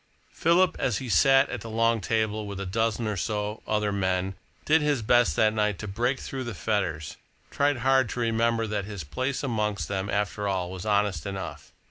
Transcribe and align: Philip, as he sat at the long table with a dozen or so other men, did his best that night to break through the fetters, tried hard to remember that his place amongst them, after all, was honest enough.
Philip, 0.31 0.77
as 0.79 0.97
he 0.97 1.09
sat 1.09 1.47
at 1.51 1.61
the 1.61 1.69
long 1.69 2.01
table 2.01 2.47
with 2.47 2.59
a 2.59 2.65
dozen 2.65 3.05
or 3.05 3.15
so 3.15 3.61
other 3.67 3.91
men, 3.91 4.33
did 4.65 4.81
his 4.81 5.03
best 5.03 5.35
that 5.35 5.53
night 5.53 5.77
to 5.77 5.87
break 5.87 6.19
through 6.19 6.43
the 6.45 6.55
fetters, 6.55 7.17
tried 7.51 7.77
hard 7.77 8.09
to 8.09 8.19
remember 8.19 8.65
that 8.65 8.85
his 8.85 9.03
place 9.03 9.43
amongst 9.43 9.87
them, 9.89 10.09
after 10.09 10.47
all, 10.47 10.71
was 10.71 10.87
honest 10.87 11.27
enough. 11.27 11.71